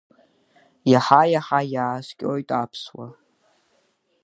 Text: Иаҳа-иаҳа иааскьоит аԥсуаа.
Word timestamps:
Иаҳа-иаҳа 0.91 1.59
иааскьоит 1.73 2.49
аԥсуаа. 2.61 3.09